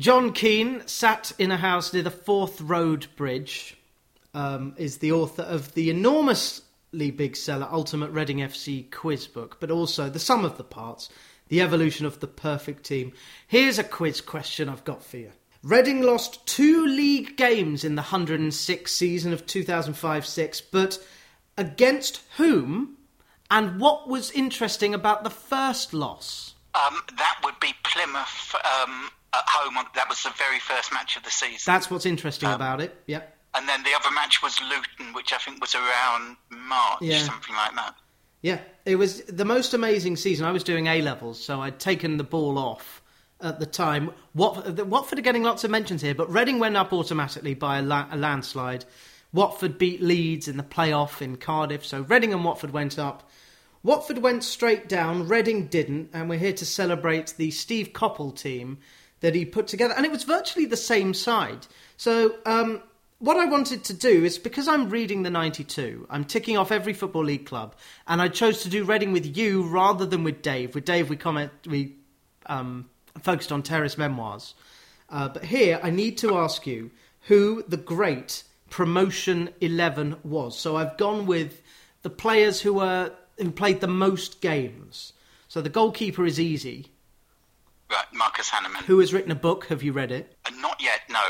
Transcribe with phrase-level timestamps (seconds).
[0.00, 3.76] Jon Keen sat in a house near the Forth Road Bridge.
[4.32, 9.70] Um, is the author of the enormously big seller Ultimate Reading FC quiz book, but
[9.70, 11.10] also the sum of the parts,
[11.48, 13.12] the evolution of the perfect team.
[13.46, 15.32] Here's a quiz question I've got for you.
[15.62, 20.98] Reading lost two league games in the 106 season of 2005 6, but
[21.58, 22.96] against whom?
[23.50, 26.54] And what was interesting about the first loss?
[26.74, 29.76] Um, that would be Plymouth um, at home.
[29.78, 31.60] On, that was the very first match of the season.
[31.66, 33.00] That's what's interesting Um, about it.
[33.06, 33.36] Yep.
[33.54, 37.22] and then the other match was Luton, which I think was around March, Yeah.
[37.22, 37.94] something like that.
[38.42, 40.46] Yeah, it was the most amazing season.
[40.46, 43.02] I was doing A levels, so I'd taken the ball off
[43.40, 44.12] at the time.
[44.34, 47.78] Wat- the- Watford are getting lots of mentions here, but Reading went up automatically by
[47.78, 48.84] a, la- a landslide.
[49.32, 53.28] Watford beat Leeds in the playoff in Cardiff, so Reading and Watford went up.
[53.82, 58.78] Watford went straight down, Reading didn't, and we're here to celebrate the Steve Coppell team
[59.20, 59.94] that he put together.
[59.96, 61.66] And it was virtually the same side.
[61.96, 62.82] So, um,
[63.18, 66.94] what I wanted to do is because I'm reading the 92, I'm ticking off every
[66.94, 67.74] Football League club,
[68.06, 70.74] and I chose to do Reading with you rather than with Dave.
[70.74, 71.96] With Dave, we comment, we
[72.46, 72.88] um,
[73.20, 74.54] focused on Terrace Memoirs.
[75.10, 76.90] Uh, but here, I need to ask you
[77.22, 80.58] who the great promotion 11 was.
[80.58, 81.60] So I've gone with
[82.02, 85.12] the players who were who played the most games.
[85.48, 86.86] So the goalkeeper is easy.
[87.90, 88.84] Right, Marcus Hahnemann.
[88.84, 89.66] Who has written a book?
[89.66, 90.36] Have you read it?
[90.46, 91.20] Uh, not yet, no.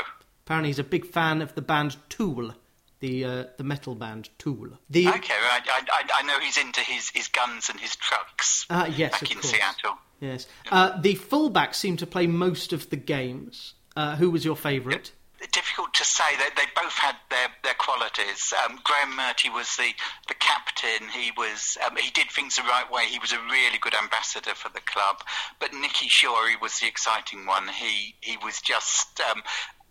[0.45, 2.53] Apparently, he's a big fan of the band Tool,
[2.99, 4.69] the uh, the metal band Tool.
[4.89, 5.61] The Okay, right.
[5.67, 9.21] I, I, I know he's into his, his guns and his trucks uh, yes, back
[9.23, 9.51] of in course.
[9.51, 9.97] Seattle.
[10.19, 13.73] Yes, uh, the fullbacks seem to play most of the games.
[13.95, 15.11] Uh, who was your favourite?
[15.51, 16.35] Difficult to say.
[16.37, 18.53] They, they both had their, their qualities.
[18.63, 19.91] Um, Graham Murty was the,
[20.27, 21.09] the captain.
[21.09, 23.05] He was um, he did things the right way.
[23.07, 25.23] He was a really good ambassador for the club.
[25.59, 27.67] But Nicky Shorey was the exciting one.
[27.67, 29.41] He he was just um,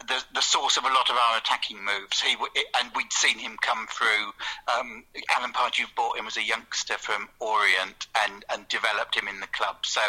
[0.07, 2.21] the the source of a lot of our attacking moves.
[2.21, 2.35] He
[2.81, 4.33] and we'd seen him come through.
[4.79, 5.05] Um,
[5.37, 9.47] Alan Pardew bought him as a youngster from Orient and, and developed him in the
[9.49, 9.85] club.
[9.85, 10.01] So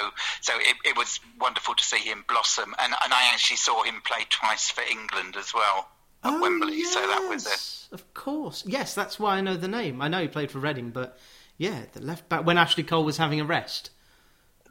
[0.41, 2.74] so it, it was wonderful to see him blossom.
[2.79, 5.90] And and I actually saw him play twice for England as well
[6.23, 6.84] at Oh, Wembley.
[6.84, 7.94] So that was it.
[7.94, 8.63] Of course.
[8.66, 10.02] Yes, that's why I know the name.
[10.02, 11.18] I know he played for Reading, but
[11.58, 13.90] yeah, the left back when Ashley Cole was having a rest.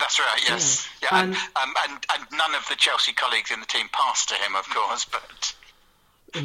[0.00, 0.40] That's right.
[0.48, 0.88] Yes.
[1.02, 1.08] Yeah.
[1.12, 1.22] Yeah.
[1.24, 4.56] And, um, and and none of the Chelsea colleagues in the team passed to him,
[4.56, 5.54] of course, but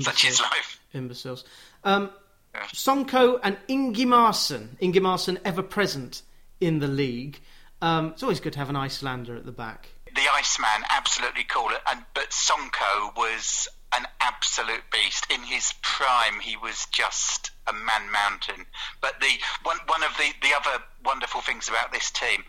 [0.02, 0.80] such is life.
[0.94, 1.44] Imbeciles.
[1.84, 2.10] Um,
[2.54, 2.64] Yeah.
[2.74, 4.78] Sonko and Ingimarsson.
[4.82, 6.22] Ingimarsson ever present
[6.62, 7.40] in the league.
[7.82, 9.90] Um, it's always good to have an Icelander at the back.
[10.16, 11.70] the Iceman, absolutely cool.
[11.90, 15.26] And but Sonko was an absolute beast.
[15.30, 18.66] In his prime, he was just a man mountain.
[19.02, 19.32] But the
[19.64, 22.44] one one of the the other wonderful things about this team.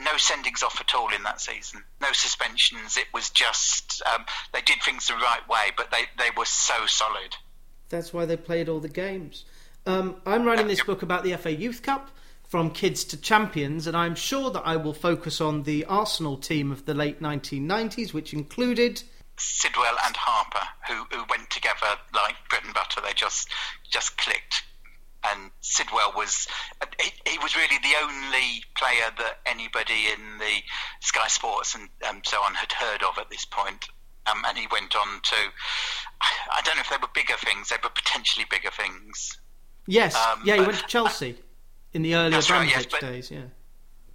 [0.00, 1.84] No sendings off at all in that season.
[2.00, 2.96] No suspensions.
[2.96, 6.86] It was just um, they did things the right way, but they, they were so
[6.86, 7.36] solid.
[7.90, 9.44] That's why they played all the games.
[9.86, 12.10] Um, I'm writing this book about the FA Youth Cup,
[12.50, 16.72] from kids to champions, and I'm sure that I will focus on the Arsenal team
[16.72, 19.04] of the late 1990s, which included
[19.36, 23.00] Sidwell and Harper, who, who went together like bread and butter.
[23.00, 23.48] They just
[23.88, 24.64] just clicked.
[25.28, 26.46] And Sidwell was
[27.00, 30.62] he, he was really the only player that anybody in the
[31.00, 33.88] Sky Sports and um, so on had heard of at this point.
[34.30, 35.36] Um, and he went on to
[36.52, 37.68] I don't know if they were bigger things.
[37.70, 39.38] They were potentially bigger things.
[39.86, 41.36] yes, Um, yeah, he went to Chelsea
[41.92, 43.30] in the earlier right, yes, but- days.
[43.30, 43.44] Yeah,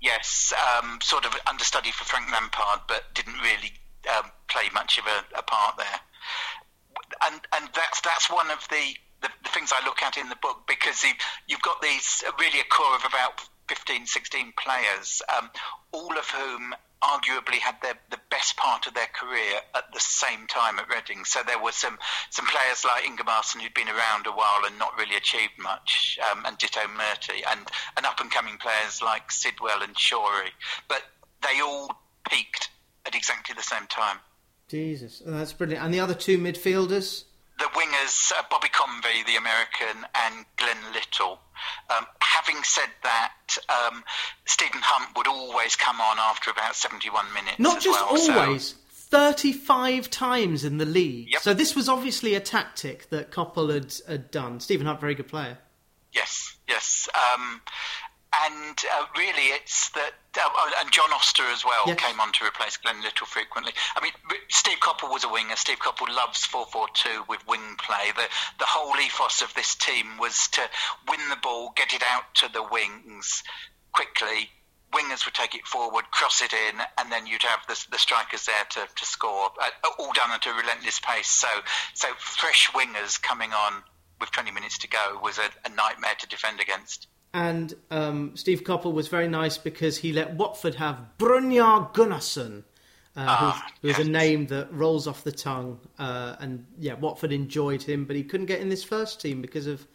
[0.02, 3.74] Yes, um, sort of understudy for Frank Lampard, but didn't really
[4.16, 6.00] um, play much of a, a part there.
[7.26, 10.38] And and that's that's one of the, the, the things I look at in the
[10.38, 11.12] book because you,
[11.48, 15.50] you've got these uh, really a core of about 15, 16 players, um,
[15.92, 20.48] all of whom arguably had their, the best part of their career at the same
[20.48, 21.26] time at Reading.
[21.26, 21.98] So there were some,
[22.30, 26.46] some players like Ingimarsson who'd been around a while and not really achieved much, um,
[26.46, 27.62] and ditto Murty, and,
[27.98, 30.54] and up and coming players like Sidwell and Shorey.
[30.88, 31.04] But
[31.42, 31.90] they all
[32.30, 32.70] peaked
[33.06, 34.18] at exactly the same time.
[34.68, 35.84] Jesus, oh, that's brilliant.
[35.84, 37.25] And the other two midfielders,
[37.60, 41.40] the wingers, uh, Bobby Convey, the American, and Glenn Little.
[41.90, 44.04] Um, having said that, um,
[44.46, 47.60] Stephen Hunt would always come on after about 71 minutes.
[47.60, 48.76] not as just well, so- always.
[49.08, 51.30] 35 times in the league.
[51.32, 51.42] Yep.
[51.42, 54.60] So this was obviously a tactic that Coppell had, had done.
[54.60, 55.60] Stephen Hunt, very good player.
[56.12, 57.08] Yes, yes.
[57.14, 57.62] Um,
[58.44, 60.12] and uh, really, it's that,
[60.54, 62.00] oh, and John Oster as well Yes.
[62.00, 63.74] came on to replace Glenn Little frequently.
[63.96, 64.12] I mean,
[64.50, 65.56] Steve Coppell was a winger.
[65.56, 68.12] Steve Coppell loves 4-4-2 with wing play.
[68.16, 68.28] The,
[68.60, 70.62] the whole ethos of this team was to
[71.10, 73.44] win the ball, get it out to the wings
[73.94, 74.50] quickly,
[74.94, 78.46] wingers would take it forward, cross it in, and then you'd have the, the strikers
[78.46, 81.28] there to, to score, uh, all done at a relentless pace.
[81.28, 81.48] So,
[81.94, 83.84] so fresh wingers coming on
[84.20, 87.08] with 20 minutes to go was a, a nightmare to defend against.
[87.36, 92.60] And um, Steve Coppell was very nice because he let Watford have Brynjar Gunnarsson,
[93.18, 94.08] uh, ah, who's, who's yes.
[94.08, 95.78] a name that rolls off the tongue.
[96.00, 99.68] Uh, and yeah, Watford enjoyed him, but he couldn't get in this first team because
[99.68, 99.86] of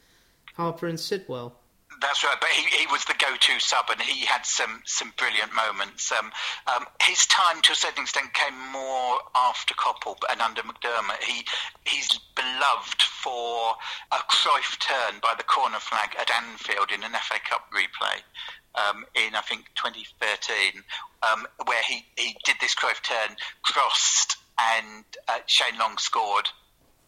[0.53, 1.59] Harper and Sidwell.
[2.01, 5.53] That's right, but he, he was the go-to sub, and he had some some brilliant
[5.55, 6.11] moments.
[6.13, 6.33] Um,
[6.67, 11.23] um, his time, to a certain extent, came more after Coppell and under McDermott.
[11.23, 11.45] He
[11.85, 13.75] he's beloved for
[14.13, 18.23] a Cruyff turn by the corner flag at Anfield in an FA Cup replay.
[18.77, 20.83] Um, in I think 2013,
[21.23, 26.49] um, where he, he did this Cruyff turn, crossed, and uh, Shane Long scored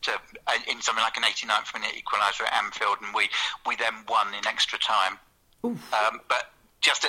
[0.03, 3.29] to, uh, in something like an 89th minute equaliser at Anfield, and we,
[3.67, 5.19] we then won in extra time.
[5.65, 6.51] Um, but
[6.81, 7.09] just a,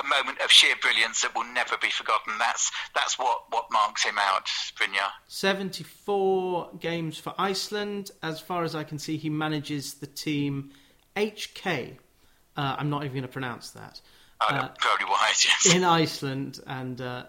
[0.00, 2.34] a, moment of sheer brilliance that will never be forgotten.
[2.38, 4.46] That's that's what, what marks him out,
[4.76, 5.10] Brynjar.
[5.26, 8.12] 74 games for Iceland.
[8.22, 10.70] As far as I can see, he manages the team
[11.16, 11.96] HK.
[12.56, 14.00] Uh, I'm not even going to pronounce that.
[14.40, 15.74] Oh, uh, probably wise, yes.
[15.74, 16.60] In Iceland.
[16.66, 17.24] And uh,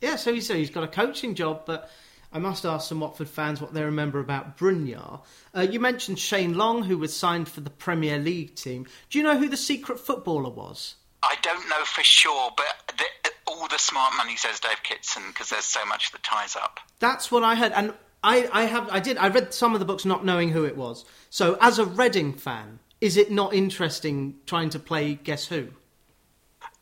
[0.00, 1.90] yeah, so he's, he's got a coaching job, but
[2.32, 5.20] I must ask some Watford fans what they remember about Brynjar.
[5.56, 8.86] Uh, you mentioned Shane Long, who was signed for the Premier League team.
[9.08, 10.96] Do you know who the secret footballer was?
[11.22, 15.48] I don't know for sure, but the, all the smart money says Dave Kitson because
[15.48, 16.80] there's so much that ties up.
[16.98, 19.86] That's what I heard, and I, I have, I did, I read some of the
[19.86, 21.04] books not knowing who it was.
[21.30, 25.68] So, as a Reading fan, is it not interesting trying to play Guess Who?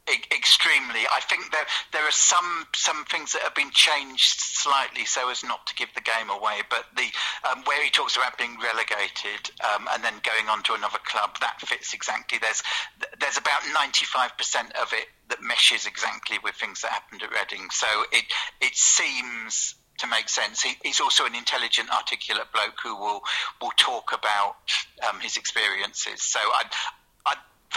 [0.08, 1.03] Extremely.
[1.11, 5.43] I think there there are some some things that have been changed slightly so as
[5.43, 6.62] not to give the game away.
[6.70, 7.08] But the
[7.50, 11.37] um, where he talks about being relegated um, and then going on to another club,
[11.41, 12.38] that fits exactly.
[12.38, 12.62] There's
[13.20, 17.69] there's about 95% of it that meshes exactly with things that happened at Reading.
[17.70, 18.25] So it
[18.61, 20.62] it seems to make sense.
[20.62, 23.23] He, he's also an intelligent, articulate bloke who will
[23.61, 24.56] will talk about
[25.09, 26.23] um, his experiences.
[26.23, 26.64] So I,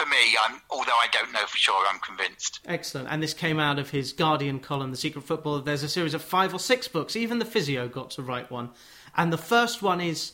[0.00, 2.60] for me, I'm, although I don't know for sure, I'm convinced.
[2.66, 3.08] Excellent.
[3.10, 5.60] And this came out of his Guardian column, The Secret Football.
[5.60, 7.16] There's a series of five or six books.
[7.16, 8.70] Even the physio got to write one.
[9.16, 10.32] And the first one is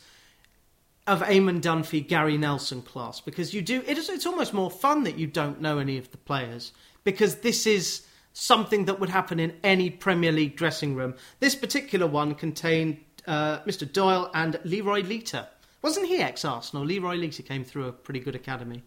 [1.05, 5.03] of Eamon Dunphy, Garry Nelson class, because you do, it is, it's almost more fun
[5.03, 6.73] that you don't know any of the players,
[7.03, 11.15] because this is something that would happen in any Premier League dressing room.
[11.39, 13.91] This particular one contained uh, Mr.
[13.91, 15.47] Doyle and Leroy Lita.
[15.81, 16.85] Wasn't he ex Arsenal?
[16.85, 18.83] Leroy Lita came through a pretty good academy.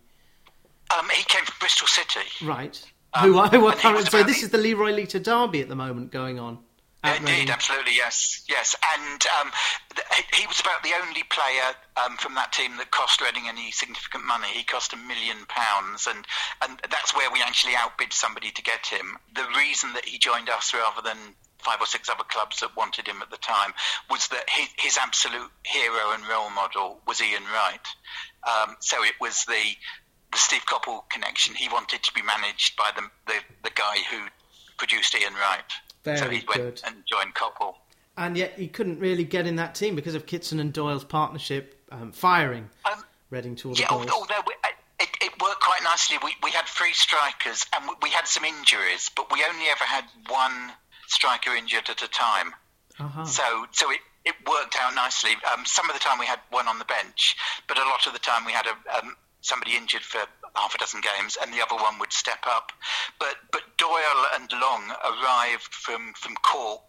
[0.97, 2.27] Um, he came from Bristol City.
[2.45, 2.83] Right.
[3.13, 6.39] Um, Who I current, so this is the Leroy Lita derby at the moment going
[6.39, 6.59] on.
[7.03, 8.77] Indeed, absolutely, yes, yes.
[8.95, 9.51] And um,
[10.35, 14.27] he was about the only player um, from that team that cost Reading any significant
[14.27, 14.49] money.
[14.49, 16.27] He cost a million pounds, and
[16.61, 19.17] and that's where we actually outbid somebody to get him.
[19.35, 21.17] The reason that he joined us rather than
[21.59, 23.73] five or six other clubs that wanted him at the time
[24.11, 27.87] was that his, his absolute hero and role model was Ian Wright.
[28.45, 29.77] Um, so it was the
[30.33, 31.55] the Steve Coppell connection.
[31.55, 34.27] He wanted to be managed by the the, the guy who
[34.79, 35.65] produced Ian Wright.
[36.05, 36.59] Very so he good.
[36.59, 37.75] went and joined Coppell.
[38.17, 41.81] And yet he couldn't really get in that team because of Kitson and Doyle's partnership
[41.91, 44.11] um, firing um, Reading to all the yeah, goals.
[44.11, 44.55] Although we,
[44.99, 46.19] it, it, worked quite nicely.
[46.23, 49.85] We, we had three strikers and we, we, had some injuries, but we only ever
[49.85, 50.73] had one
[51.07, 52.53] striker injured at a time.
[52.99, 53.25] Uh-huh.
[53.25, 55.31] So so it, it worked out nicely.
[55.53, 57.37] Um, some of the time we had one on the bench,
[57.69, 60.21] but a lot of the time we had a, um, somebody injured for
[60.55, 62.73] half a dozen games, and the other one would step up.
[63.19, 66.89] But but Doyle and Long arrived from, from Cork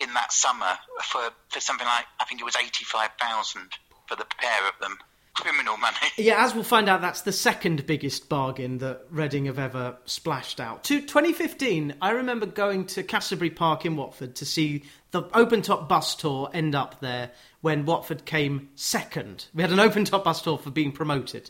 [0.00, 3.70] in that summer for, for something like I think it was eighty five thousand
[4.06, 4.98] for the pair of them.
[5.34, 5.96] Criminal money.
[6.18, 10.60] Yeah, as we'll find out, that's the second biggest bargain that Reading have ever splashed
[10.60, 10.84] out.
[10.84, 15.88] To 2015, I remember going to Cassiobury Park in Watford to see the open top
[15.88, 17.30] bus tour end up there
[17.62, 19.46] when Watford came second.
[19.54, 21.48] We had an open top bus tour for being promoted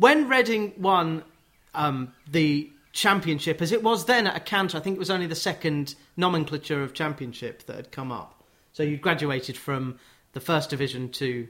[0.00, 1.22] when Reading won
[1.74, 5.26] um, the championship, as it was then at a canter, I think it was only
[5.26, 8.42] the second nomenclature of championship that had come up.
[8.72, 9.98] So you'd graduated from
[10.32, 11.46] the first division to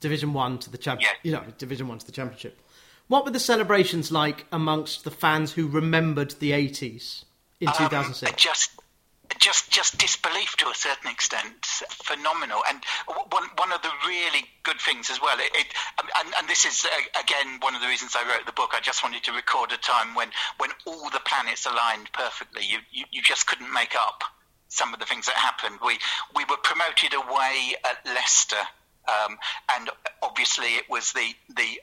[0.00, 1.30] Division One to the champion, yeah.
[1.30, 2.60] you know, Division One to the championship.
[3.08, 7.24] What were the celebrations like amongst the fans who remembered the 80s
[7.60, 8.42] in um, 2006?
[8.42, 8.72] Just
[9.38, 12.62] just just disbelief to a certain extent, phenomenal.
[12.68, 12.82] And
[13.30, 15.66] one one of the really good things as well, it, it
[16.18, 18.70] and, and this is uh, again one of the reasons I wrote the book.
[18.74, 20.28] I just wanted to record a time when
[20.58, 22.62] when all the planets aligned perfectly.
[22.64, 24.22] You you, you just couldn't make up
[24.68, 25.78] some of the things that happened.
[25.84, 25.98] We
[26.34, 28.64] we were promoted away at Leicester,
[29.08, 29.38] um,
[29.76, 29.90] and
[30.22, 31.80] obviously it was the the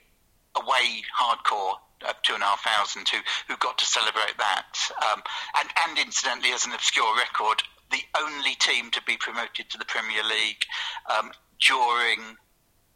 [0.56, 1.76] away hardcore
[2.08, 4.78] of two and a half thousand who, who got to celebrate that.
[5.12, 5.22] Um,
[5.60, 9.86] and, and incidentally, as an obscure record, the only team to be promoted to the
[9.86, 10.66] Premier League
[11.18, 12.38] um, during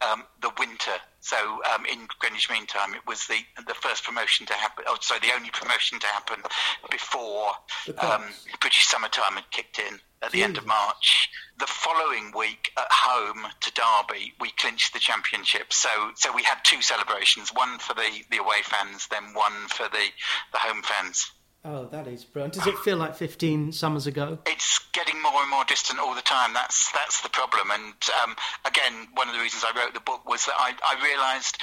[0.01, 0.93] um, the winter.
[1.19, 1.37] So
[1.73, 4.85] um, in Greenwich Mean Time, it was the the first promotion to happen.
[4.87, 6.41] Oh, sorry, the only promotion to happen
[6.89, 7.51] before
[7.99, 8.23] um,
[8.59, 11.29] British summertime had kicked in at the end of March.
[11.59, 15.73] The following week at home to Derby, we clinched the championship.
[15.73, 19.89] So so we had two celebrations: one for the, the away fans, then one for
[19.89, 20.05] the
[20.53, 21.31] the home fans.
[21.69, 22.53] Oh, that is brilliant.
[22.53, 24.39] Does it feel like 15 summers ago?
[24.45, 26.53] It's getting more and more distant all the time.
[26.53, 27.71] That's that's the problem.
[27.71, 27.93] And
[28.23, 31.57] um, again, one of the reasons I wrote the book was that I, I realised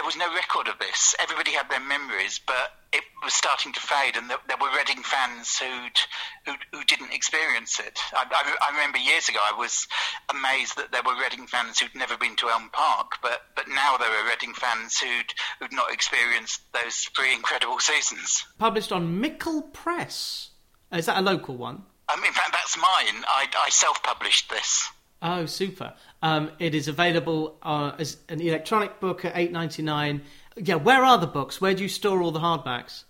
[0.00, 1.14] there was no record of this.
[1.20, 5.02] Everybody had their memories, but it was starting to fade, and there, there were Reading
[5.02, 6.00] fans who'd,
[6.46, 7.98] who, who didn't experience it.
[8.14, 9.86] I, I, I, remember years ago I was
[10.30, 13.98] amazed that there were Reading fans who'd never been to Elm Park, but, but now
[13.98, 18.46] there are Reading fans who'd, who'd not experienced those three incredible seasons.
[18.56, 20.48] Published on Mickle Press.
[20.92, 21.82] Is that a local one?
[22.08, 23.22] Um, in fact, that's mine.
[23.28, 24.88] I, I self-published this.
[25.22, 25.94] Oh, super!
[26.22, 30.22] Um, it is available uh, as an electronic book at eight ninety nine.
[30.56, 31.60] Yeah, where are the books?
[31.60, 33.04] Where do you store all the hardbacks?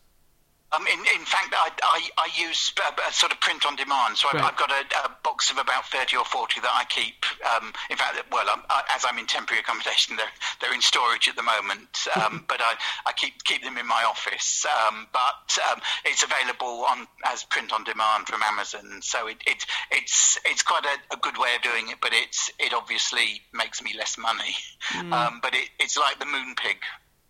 [0.72, 4.16] Um, in, in fact, I, I, I use a, a sort of print on demand.
[4.16, 4.52] So I've, right.
[4.52, 7.26] I've got a, a, box of about 30 or 40 that I keep.
[7.42, 11.28] Um, in fact, well, I'm, I, as I'm in temporary accommodation, they're, they're in storage
[11.28, 12.06] at the moment.
[12.14, 12.74] Um, but I,
[13.04, 14.64] I keep, keep them in my office.
[14.86, 19.02] Um, but um, it's available on as print on demand from Amazon.
[19.02, 22.50] So it, it, it's, it's quite a, a, good way of doing it, but it's,
[22.60, 24.54] it obviously makes me less money.
[24.92, 25.42] Mm.
[25.42, 26.78] but it, it's like the Moonpig.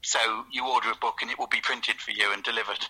[0.03, 0.19] So
[0.53, 2.87] you order a book and it will be printed for you and delivered.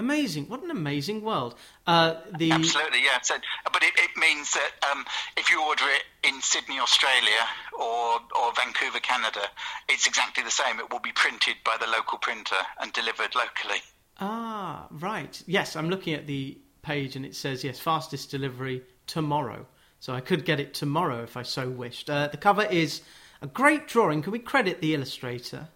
[0.00, 0.48] Amazing!
[0.48, 1.56] What an amazing world.
[1.86, 3.20] Uh, the absolutely, yeah.
[3.22, 3.34] So,
[3.70, 5.04] but it, it means that um,
[5.36, 7.44] if you order it in Sydney, Australia,
[7.78, 9.42] or or Vancouver, Canada,
[9.90, 10.78] it's exactly the same.
[10.80, 13.82] It will be printed by the local printer and delivered locally.
[14.18, 15.42] Ah, right.
[15.46, 19.66] Yes, I'm looking at the page and it says yes, fastest delivery tomorrow.
[19.98, 22.08] So I could get it tomorrow if I so wished.
[22.08, 23.02] Uh, the cover is
[23.42, 24.22] a great drawing.
[24.22, 25.68] Can we credit the illustrator?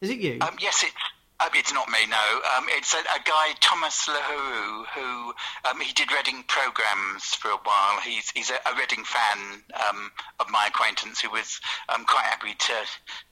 [0.00, 0.38] Is it you?
[0.40, 0.92] Um, yes, it's
[1.40, 2.40] uh, it's not me, no.
[2.56, 5.32] Um, it's a, a, guy, Thomas Lahoureux, who
[5.68, 8.00] um, he did Reading programs for a while.
[8.04, 12.54] He's he's a, a Reading fan um, of my acquaintance who was um, quite happy
[12.54, 12.74] to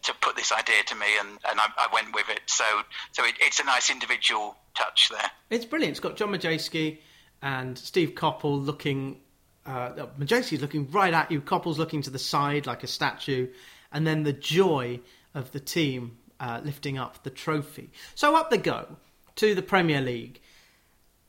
[0.04, 2.40] to put this idea to me, and, and I, I went with it.
[2.46, 2.64] So
[3.12, 5.30] so it, it's a nice individual touch there.
[5.50, 5.92] It's brilliant.
[5.92, 6.98] It's got John Madejski
[7.42, 9.20] and Steve Coppell looking.
[9.66, 11.42] Uh, Madejski's looking right at you.
[11.42, 13.48] Coppell's looking to the side like a statue,
[13.92, 15.00] and then the joy
[15.34, 17.90] of the team uh, lifting up the trophy.
[18.14, 18.96] So up they go
[19.36, 20.40] to the Premier League,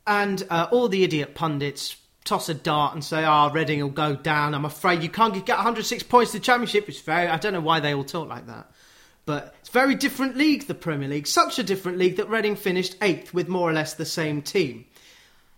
[0.06, 3.90] and uh, all the idiot pundits toss a dart and say, "Ah, oh, Reading will
[3.90, 6.88] go down." I'm afraid you can't get 106 points to the Championship.
[6.90, 7.28] It's very.
[7.28, 8.72] I don't know why they all talk like that.
[9.26, 11.28] But it's a very different league, the Premier League.
[11.28, 14.86] Such a different league that Reading finished eighth with more or less the same team.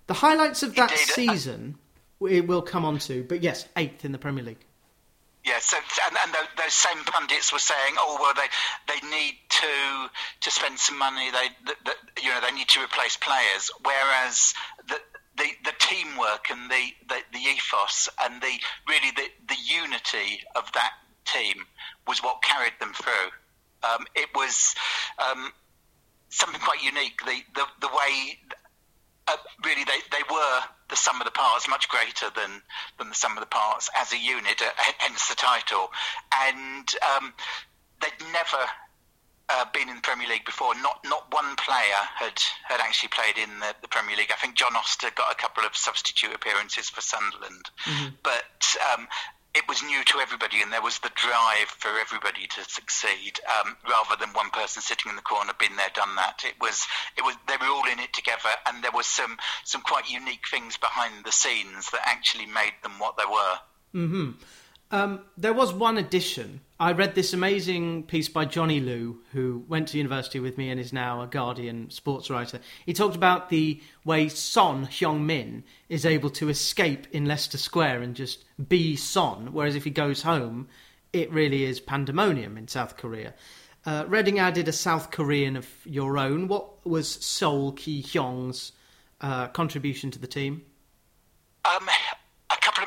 [0.07, 1.77] The highlights of that season
[2.19, 4.65] we will come on to, but yes, eighth in the Premier League.
[5.43, 8.47] Yeah, so and, and those same pundits were saying, oh well, they
[8.87, 10.09] they need to
[10.41, 11.31] to spend some money.
[11.31, 13.71] They, the, you know, they need to replace players.
[13.83, 14.53] Whereas
[14.87, 14.99] the
[15.37, 20.71] the, the teamwork and the, the, the ethos and the really the, the unity of
[20.73, 20.91] that
[21.25, 21.65] team
[22.07, 23.31] was what carried them through.
[23.83, 24.75] Um, it was
[25.17, 25.51] um,
[26.29, 27.19] something quite unique.
[27.25, 28.37] The the, the way
[29.31, 30.59] uh, really they, they were
[30.89, 32.61] the sum of the parts much greater than
[32.97, 34.69] than the sum of the parts as a unit, uh,
[34.99, 35.89] hence the title.
[36.33, 37.33] And um,
[38.01, 38.63] they'd never
[39.49, 40.75] uh, been in the Premier League before.
[40.75, 44.31] Not not one player had had actually played in the, the, Premier League.
[44.31, 48.15] I think John Oster got a couple of substitute appearances for Sunderland, mm-hmm.
[48.23, 49.07] but um,
[49.53, 53.75] it was new to everybody, and there was the drive for everybody to succeed, um,
[53.87, 56.43] rather than one person sitting in the corner, been there, done that.
[56.45, 59.81] It was, it was, they were all in it together, and there was some some
[59.81, 63.59] quite unique things behind the scenes that actually made them what they were.
[63.91, 64.31] Hmm.
[64.91, 66.59] Um, there was one addition.
[66.77, 70.79] I read this amazing piece by Johnny Liew, who went to university with me and
[70.79, 72.59] is now a Guardian sports writer.
[72.85, 78.15] He talked about the way Son Heung-min is able to escape in Leicester Square and
[78.15, 80.67] just be Son, whereas if he goes home,
[81.13, 83.33] it really is pandemonium in South Korea.
[83.85, 86.49] Uh, Reading added a South Korean of your own.
[86.49, 88.73] What was Seol Ki-hyeon's
[89.21, 90.63] uh, contribution to the team?
[91.63, 91.87] Um,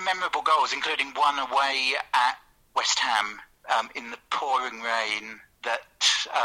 [0.05, 2.37] memorable goals, including one away at
[2.75, 3.41] West Ham
[3.79, 5.81] um, in the pouring rain that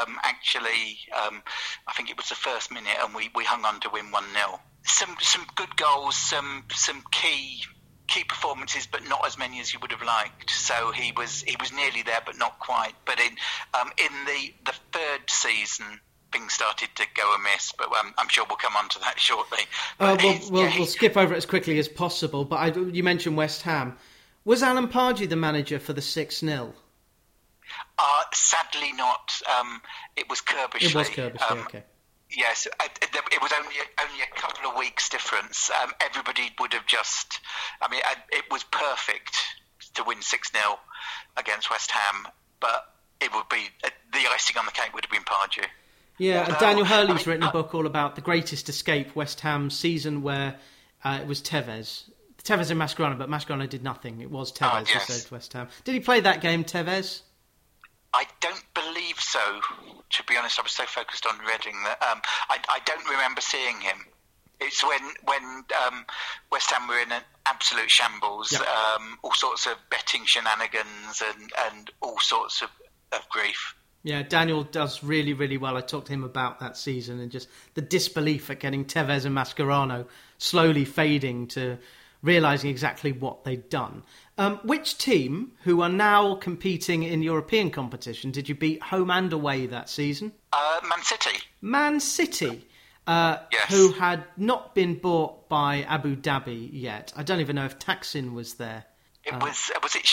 [0.02, 1.44] um, actually, um,
[1.88, 4.24] I think it was the first minute, and we, we hung on to win 1
[4.34, 4.60] 0.
[4.84, 7.62] Some, some good goals, some, some key
[8.10, 10.50] key performances, but not as many as you would have liked.
[10.50, 12.94] So he was he was nearly there, but not quite.
[13.06, 13.38] But in
[13.80, 15.86] um, in the the third season,
[16.32, 17.74] things started to go amiss.
[17.78, 19.60] But um, I'm sure we'll come on to that shortly.
[20.00, 22.46] Uh, we'll, we'll, yeah, we'll, skip over it as quickly as possible.
[22.46, 23.98] But I, you mentioned West Ham.
[24.46, 26.74] Was Alan Pardew the manager for the 6 0?
[27.98, 29.42] Uh, sadly not.
[29.60, 29.82] Um,
[30.16, 30.90] it was Curbishley.
[30.90, 31.84] It was Curbishley, um, okay.
[32.36, 35.72] Yes, it was only only a couple of weeks difference.
[35.82, 37.40] Um, everybody would have just,
[37.82, 39.36] I mean, it was perfect
[39.96, 40.78] to win six 0
[41.38, 42.28] against West Ham,
[42.60, 43.70] but it would be
[44.14, 45.66] the icing on the cake would have been Pardew.
[46.20, 50.58] Yeah, Daniel Hurley's written a book all about the greatest escape West Ham season where
[51.04, 52.04] uh, it was Tevez.
[52.44, 54.22] Tevez and Mascherano, but Mascherano did nothing.
[54.22, 55.08] It was Tevez oh, yes.
[55.08, 55.70] who saved West Ham.
[55.86, 57.22] Did he play that game, Tevez?
[58.14, 59.40] I don't believe so.
[60.10, 63.42] To be honest, I was so focused on Reading that um, I, I, don't remember
[63.42, 63.98] seeing him.
[64.60, 66.06] It's when when um,
[66.52, 71.92] West Ham were in an absolute shambles, um, all sorts of betting shenanigans and, and
[72.02, 72.70] all sorts of,
[73.12, 73.76] of grief.
[74.04, 75.76] Yeah, Daniel does really, really well.
[75.76, 79.36] I talked to him about that season and just the disbelief at getting Tevez and
[79.36, 81.78] Mascherano slowly fading to
[82.22, 84.04] realizing exactly what they'd done.
[84.38, 89.32] Um, which team, who are now competing in European competition, did you beat home and
[89.34, 90.32] away that season?
[90.54, 91.40] Uh, Man City.
[91.62, 92.68] Man City.
[93.06, 93.70] Uh, yes.
[93.70, 97.12] Who had not been bought by Abu Dhabi yet.
[97.16, 98.86] I don't even know if Thaksin was there.
[99.26, 99.72] It uh, was.
[99.82, 100.06] Was it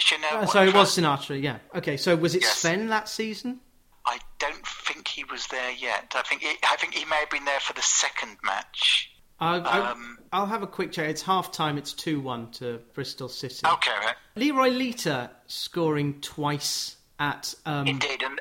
[0.00, 0.30] Shinawatra?
[0.30, 1.42] Shina, uh, so it was Sinatra.
[1.42, 1.58] Yeah.
[1.74, 1.96] Okay.
[1.96, 2.56] So was it yes.
[2.58, 3.60] Sven that season?
[4.06, 6.12] I don't think he was there yet.
[6.14, 9.10] I think he, I think he may have been there for the second match.
[9.40, 11.08] Um, I'll have a quick check.
[11.08, 11.76] It's half time.
[11.76, 13.66] It's 2 1 to Bristol City.
[13.66, 14.14] Okay, right.
[14.36, 17.54] Leroy Lita scoring twice at.
[17.66, 18.40] Um, Indeed, and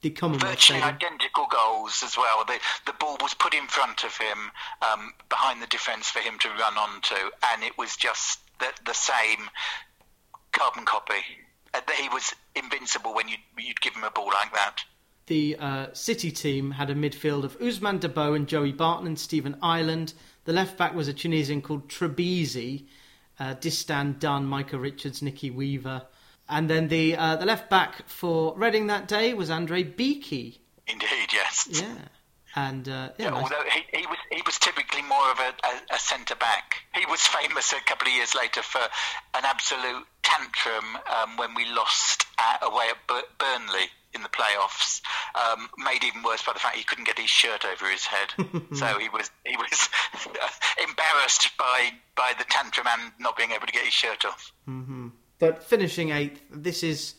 [0.00, 0.96] the Commonwealth virtually Stadium.
[0.96, 2.44] identical goals as well.
[2.44, 4.50] The, the ball was put in front of him,
[4.90, 7.14] um, behind the defence for him to run onto,
[7.52, 9.48] and it was just the, the same
[10.52, 11.14] carbon copy.
[11.74, 14.78] Uh, he was invincible when you'd, you'd give him a ball like that
[15.26, 19.56] the uh, City team had a midfield of Ousmane Dabo and Joey Barton and Stephen
[19.62, 20.14] Ireland.
[20.44, 22.86] The left back was a Tunisian called Trabelsi,
[23.38, 26.02] uh, Distin Dunne, Micah Richards, Nicky Weaver.
[26.48, 30.60] And then the uh, the left back for Reading that day was Andre Bikey.
[30.86, 31.68] Indeed, yes.
[31.70, 31.94] Yeah.
[32.54, 35.96] And uh, yeah, yeah, although he, he was he was typically more of a, a,
[35.96, 36.82] a centre back.
[36.94, 38.82] He was famous a couple of years later for
[39.34, 42.96] an absolute tantrum um, when we lost at, away at
[43.38, 45.00] Burnley in the playoffs,
[45.34, 48.28] um, made even worse by the fact he couldn't get his shirt over his head.
[48.74, 49.88] so he was he was
[50.88, 54.52] embarrassed by by the tantrum and not being able to get his shirt off.
[54.68, 55.08] Mm-hmm.
[55.38, 57.14] But finishing eighth, this is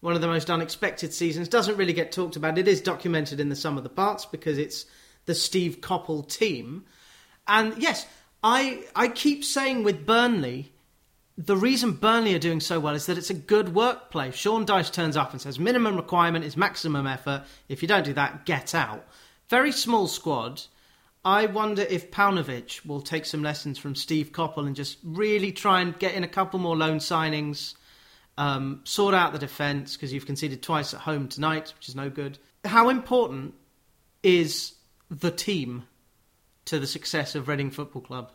[0.00, 1.48] one of the most unexpected seasons.
[1.48, 2.58] Doesn't really get talked about.
[2.58, 4.86] It is documented in the sum of the parts because it's
[5.26, 6.84] the Steve Coppell team.
[7.46, 8.06] And yes,
[8.42, 10.72] I I keep saying with Burnley
[11.46, 14.34] the reason Burnley are doing so well is that it's a good workplace.
[14.34, 17.44] Sean Dyche turns up and says minimum requirement is maximum effort.
[17.68, 19.06] If you don't do that, get out.
[19.48, 20.62] Very small squad.
[21.24, 25.80] I wonder if Paunovic will take some lessons from Steve Coppell and just really try
[25.80, 27.74] and get in a couple more loan signings,
[28.40, 32.08] um, sort out the defence because you've conceded twice at home tonight, which is no
[32.08, 32.38] good.
[32.64, 33.52] How important
[34.22, 34.72] is
[35.10, 35.84] the team
[36.64, 38.32] to the success of Reading Football Club?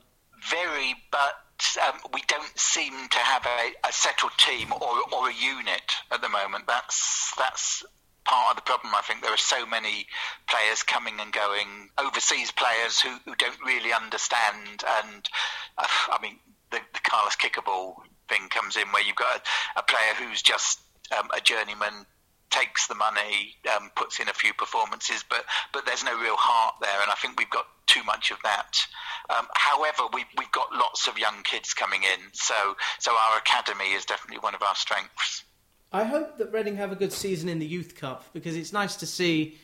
[0.47, 5.33] Very, but um, we don't seem to have a, a settled team or, or a
[5.33, 6.67] unit at the moment.
[6.67, 7.83] That's that's
[8.25, 8.93] part of the problem.
[8.95, 10.05] I think there are so many
[10.47, 14.83] players coming and going, overseas players who, who don't really understand.
[15.01, 15.25] And
[15.79, 16.37] uh, I mean,
[16.69, 17.95] the, the Carlos Kickaball
[18.29, 20.79] thing comes in where you've got a, a player who's just
[21.17, 22.05] um, a journeyman
[22.49, 26.75] takes the money, um, puts in a few performances, but but there's no real heart
[26.81, 28.79] there, and I think we've got too much of that.
[29.29, 32.53] Um, however, we, we've got lots of young kids coming in, so
[32.99, 35.43] so our academy is definitely one of our strengths.
[35.91, 38.95] I hope that Reading have a good season in the Youth Cup because it's nice
[38.97, 39.57] to see.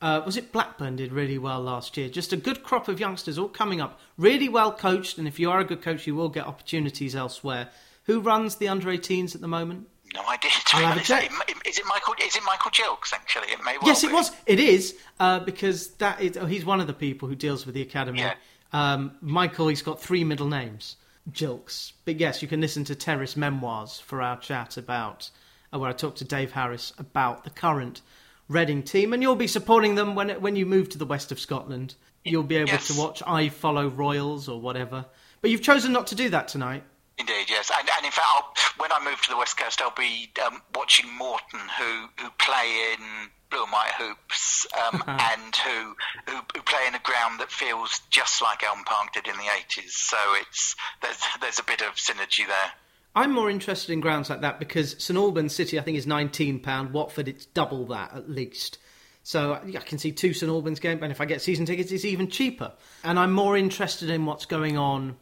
[0.00, 2.08] Uh, was it Blackburn did really well last year?
[2.08, 5.50] Just a good crop of youngsters all coming up, really well coached, and if you
[5.50, 7.68] are a good coach, you will get opportunities elsewhere.
[8.08, 9.86] Who runs the under 18s at the moment?
[10.14, 10.50] No idea.
[10.72, 11.30] I'll have a check.
[11.66, 12.14] Is it Michael?
[12.24, 13.12] Is it Michael Gilkes?
[13.12, 13.86] Actually, it may well.
[13.86, 14.14] Yes, it be.
[14.14, 14.32] was.
[14.46, 16.38] It is uh, because that is.
[16.38, 18.20] Oh, he's one of the people who deals with the academy.
[18.20, 18.34] Yeah.
[18.72, 20.96] Um, Michael, he's got three middle names,
[21.30, 21.92] Gilkes.
[22.06, 25.30] But yes, you can listen to Terrace Memoirs for our chat about
[25.74, 28.00] uh, where I talked to Dave Harris about the current
[28.48, 31.38] Reading team, and you'll be supporting them when when you move to the west of
[31.38, 31.94] Scotland.
[32.24, 32.86] You'll be able yes.
[32.88, 35.04] to watch I Follow Royals or whatever.
[35.42, 36.84] But you've chosen not to do that tonight.
[37.18, 39.94] Indeed, yes, and, and in fact, I'll, when I move to the west coast, I'll
[39.94, 45.96] be um, watching Morton, who who play in blue and white hoops, um, and who,
[46.28, 49.48] who, who play in a ground that feels just like Elm Park did in the
[49.58, 49.94] eighties.
[49.96, 52.72] So it's there's there's a bit of synergy there.
[53.16, 56.60] I'm more interested in grounds like that because St Albans City, I think, is nineteen
[56.60, 56.92] pound.
[56.92, 58.78] Watford, it's double that at least.
[59.24, 62.04] So I can see two St Albans games, and if I get season tickets, it's
[62.04, 62.72] even cheaper.
[63.02, 65.16] And I'm more interested in what's going on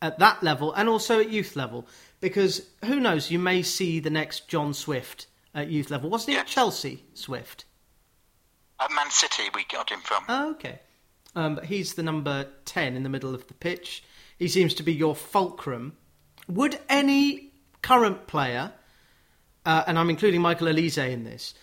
[0.00, 1.86] at that level and also at youth level
[2.20, 6.10] because who knows, you may see the next John Swift at youth level.
[6.10, 6.40] Wasn't he yeah.
[6.40, 7.64] at Chelsea, Swift?
[8.80, 10.24] At Man City, we got him from.
[10.28, 10.80] Oh, okay.
[11.34, 14.02] Um, but he's the number 10 in the middle of the pitch.
[14.38, 15.96] He seems to be your fulcrum.
[16.48, 18.72] Would any current player,
[19.66, 21.54] uh, and I'm including Michael Olise in this,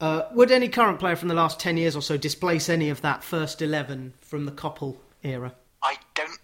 [0.00, 3.02] uh, would any current player from the last 10 years or so displace any of
[3.02, 5.54] that first 11 from the Coppell era?
[5.82, 6.39] I don't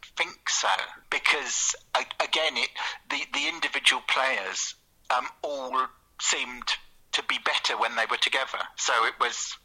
[1.16, 1.74] because
[2.20, 2.68] again, it
[3.10, 4.74] the the individual players
[5.16, 5.86] um, all
[6.20, 6.68] seemed
[7.12, 8.58] to be better when they were together.
[8.76, 9.56] So it was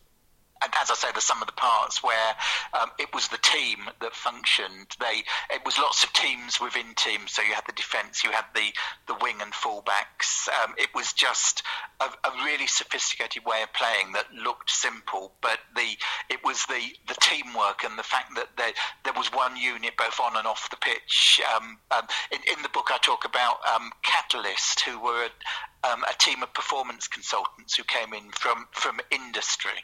[0.63, 2.36] and as I say, the sum of the parts where
[2.80, 4.95] um, it was the team that functioned.
[5.00, 7.32] They it was lots of teams within teams.
[7.32, 8.74] So you had the defence, you had the
[9.08, 10.47] the wing and fullbacks.
[10.63, 11.63] Um, it was just
[12.00, 15.97] a, a, really sophisticated way of playing that looked simple, but the
[16.30, 20.19] it was the the teamwork and the fact that there there was one unit both
[20.19, 21.41] on and off the pitch.
[21.56, 26.04] Um, um in, in, the book, I talk about um, Catalyst, who were a, um,
[26.04, 29.84] a team of performance consultants who came in from from industry.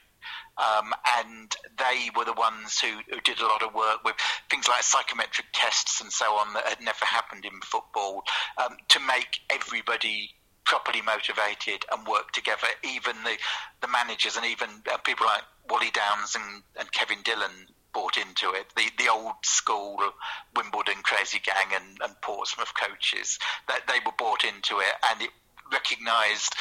[0.58, 4.16] Um, and they were the ones who, who, did a lot of work with
[4.50, 8.24] things like psychometric tests and so on that had never happened in football
[8.58, 10.32] um, to make everybody
[10.66, 12.68] properly motivated and work together.
[12.84, 13.38] Even the,
[13.82, 18.52] the managers and even uh, people like Wally Downes and, and Kevin Dillon bought into
[18.52, 18.68] it.
[18.76, 19.98] The the old school
[20.56, 25.32] Wimbledon crazy gang and, and Portsmouth coaches that they were bought into it, and it
[25.72, 26.54] recognised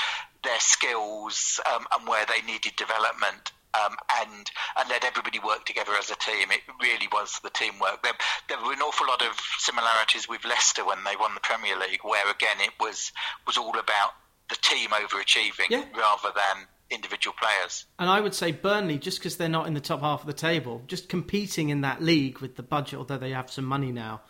[0.43, 3.53] their skills um, and where they needed development
[3.85, 6.49] um, and and let everybody work together as a team.
[6.51, 8.03] It really was the teamwork.
[8.03, 8.13] There,
[8.49, 12.01] there were an awful lot of similarities with Leicester when they won the Premier League,
[12.03, 13.13] where again it was
[13.47, 14.13] was all about
[14.49, 15.85] the team overachieving yeah.
[15.97, 17.85] rather than individual players.
[17.99, 20.33] And I would say Burnley, just because they're not in the top half of the
[20.33, 24.21] table, just competing in that league with the budget, although they have some money now.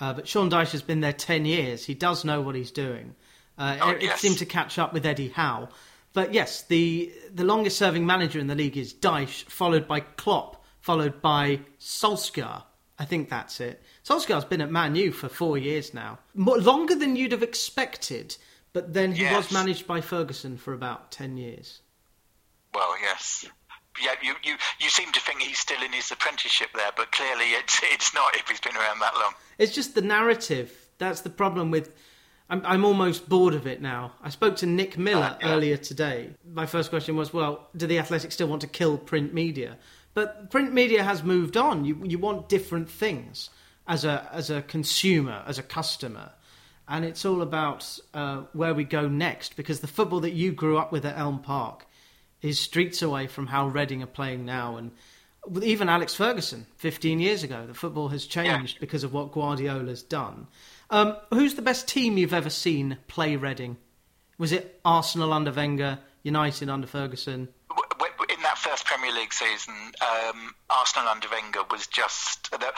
[0.00, 1.84] Uh, but Sean Dyche has been there 10 years.
[1.84, 3.16] He does know what he's doing.
[3.56, 4.18] Uh, oh, it, yes.
[4.18, 5.68] it seemed to catch up with Eddie Howe.
[6.12, 10.64] But yes, the the longest serving manager in the league is Dyche, followed by Klopp,
[10.80, 12.62] followed by Solskjaer.
[12.98, 13.82] I think that's it.
[14.04, 18.36] Solskjaer's been at Man U for four years now, More, longer than you'd have expected.
[18.72, 19.36] But then he yes.
[19.36, 21.80] was managed by Ferguson for about ten years.
[22.74, 23.46] Well, yes.
[24.00, 27.46] Yeah, you, you, you seem to think he's still in his apprenticeship there, but clearly
[27.46, 29.32] it's it's not if he's been around that long.
[29.58, 30.72] It's just the narrative.
[30.98, 31.92] That's the problem with
[32.50, 34.12] I'm, I'm almost bored of it now.
[34.22, 35.48] I spoke to Nick Miller yeah.
[35.48, 36.30] earlier today.
[36.50, 39.76] My first question was, well, do the Athletics still want to kill print media?
[40.14, 41.84] But print media has moved on.
[41.84, 43.50] You you want different things
[43.86, 46.32] as a as a consumer, as a customer,
[46.88, 49.54] and it's all about uh, where we go next.
[49.54, 51.86] Because the football that you grew up with at Elm Park
[52.42, 54.90] is streets away from how Reading are playing now, and
[55.62, 58.80] even Alex Ferguson, 15 years ago, the football has changed yeah.
[58.80, 60.46] because of what Guardiola's done.
[60.90, 63.76] Um, who's the best team you've ever seen play Reading?
[64.38, 67.48] Was it Arsenal under Wenger, United under Ferguson?
[68.30, 72.70] In that first Premier League season, um, Arsenal under Wenger was just there,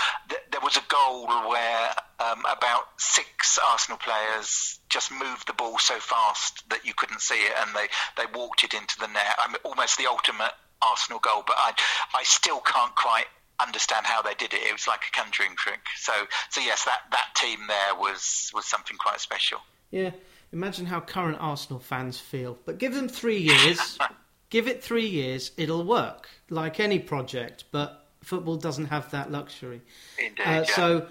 [0.51, 5.99] there was a goal where um, about six Arsenal players just moved the ball so
[5.99, 9.37] fast that you couldn't see it, and they, they walked it into the net.
[9.39, 11.73] I mean, almost the ultimate Arsenal goal, but I
[12.15, 13.27] I still can't quite
[13.67, 14.61] understand how they did it.
[14.63, 15.81] It was like a conjuring trick.
[15.97, 16.13] So,
[16.51, 19.61] so yes, that, that team there was was something quite special.
[19.91, 20.11] Yeah,
[20.53, 22.59] imagine how current Arsenal fans feel.
[22.65, 23.99] But give them three years.
[24.51, 27.65] give it three years, it'll work like any project.
[27.71, 29.81] But football doesn't have that luxury.
[30.19, 30.43] Indeed.
[30.43, 30.63] Uh, yeah.
[30.65, 31.07] So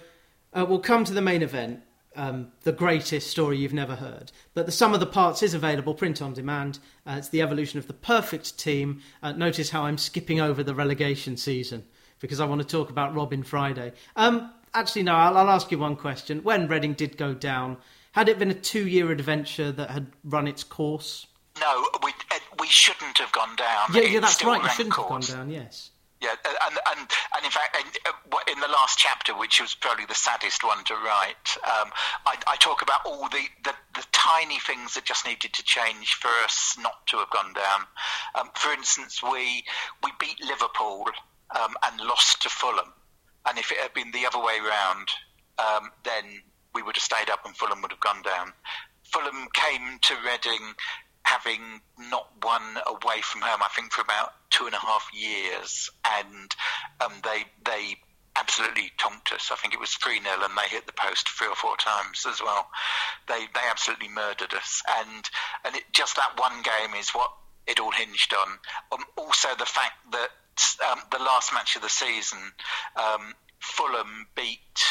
[0.54, 1.82] uh, we'll come to the main event.
[2.16, 4.32] Um, the greatest story you've never heard.
[4.54, 6.80] But the sum of the parts is available, print on demand.
[7.06, 9.02] Uh, it's the evolution of the perfect team.
[9.24, 11.86] Uh, notice how I'm skipping over the relegation season
[12.20, 13.94] because I want to talk about Robin Friday.
[14.16, 16.44] Um, actually, no, I'll, I'll ask you one question.
[16.44, 17.78] When Reading did go down,
[18.12, 21.28] had it been a two-year adventure that had run its course?
[21.60, 23.88] No, we uh, we shouldn't have gone down.
[23.94, 24.62] Yeah, yeah that's right.
[24.62, 25.28] You shouldn't course.
[25.28, 25.54] have gone down.
[25.54, 25.92] Yes.
[26.22, 30.06] Yeah, uh, and, and, and in fact, uh, in the last chapter, which was probably
[30.06, 31.92] the saddest one to write, um,
[32.26, 36.16] I, I, talk about all the, the, the, tiny things that just needed to change
[36.16, 37.82] for us not to have gone down.
[38.36, 39.64] Um, for instance, we
[40.04, 41.06] we beat Liverpool
[41.58, 42.94] um, and lost to Fulham.
[43.48, 45.08] And if it had been the other way round,
[45.58, 46.24] um, then
[46.74, 48.54] we would have stayed up and Fulham would have gone down.
[49.04, 50.76] Fulham came to Reading
[51.24, 55.90] having not won away from home, I think, for about two and a half years,
[56.06, 56.56] and
[57.02, 57.98] um, they they
[58.36, 59.52] absolutely tonked us.
[59.52, 62.26] I think it was 3 0 and they hit the post three or four times
[62.28, 62.70] as well.
[63.28, 64.82] They they absolutely murdered us.
[65.00, 65.30] And
[65.66, 67.32] and it, just that one game is what
[67.68, 68.58] it all hinged on.
[68.92, 70.30] Um, also, the fact that
[70.90, 72.40] um, the last match of the season,
[72.96, 74.84] um, Fulham beat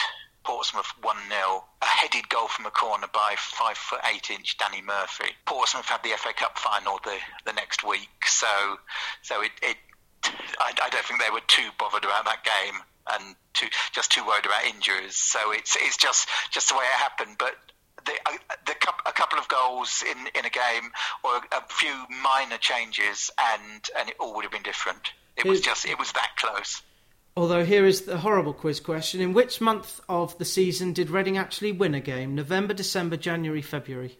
[0.44, 1.64] Portsmouth 1 0.
[1.82, 5.30] A headed goal from a corner by 5 foot 8 inch Danny Murphy.
[5.44, 8.46] Portsmouth had the FA Cup final the, the next week, so
[9.22, 9.76] so it, it
[10.58, 12.80] I, I don't think they were too bothered about that game
[13.12, 15.16] and too, just too worried about injuries.
[15.16, 17.36] So it's it's just just the way it happened.
[17.38, 17.54] But
[18.04, 18.12] the,
[18.66, 18.74] the
[19.06, 20.90] a couple of goals in, in a game
[21.24, 25.12] or a few minor changes and and it all would have been different.
[25.38, 26.82] It was just it was that close.
[27.36, 31.38] Although here is the horrible quiz question: In which month of the season did Reading
[31.38, 32.34] actually win a game?
[32.34, 34.18] November, December, January, February.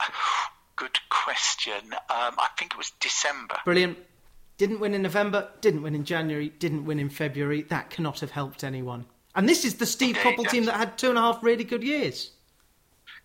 [0.76, 1.92] Good question.
[1.92, 3.56] Um, I think it was December.
[3.64, 3.98] Brilliant.
[4.58, 7.62] Didn't win in November, didn't win in January, didn't win in February.
[7.62, 9.06] That cannot have helped anyone.
[9.34, 11.82] And this is the Steve Coppell team that had two and a half really good
[11.82, 12.32] years.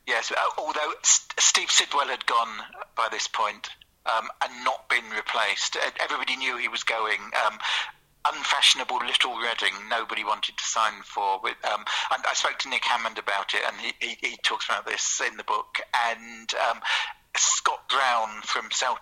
[0.08, 2.48] Yes, uh, although Steve Sidwell had gone
[2.96, 3.70] by this point
[4.15, 5.78] um, and not been replaced.
[6.02, 7.20] Everybody knew he was going.
[7.46, 7.60] Um,
[8.34, 11.39] unfashionable little Reading, nobody wanted to sign for.
[11.41, 14.86] With, um, I spoke to Nick Hammond about it, and he, he, he, talks about
[14.86, 15.80] this in the book.
[16.10, 16.80] And um,
[17.39, 19.00] Scott Brown from South,